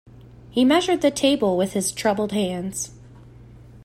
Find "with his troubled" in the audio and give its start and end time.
1.55-2.31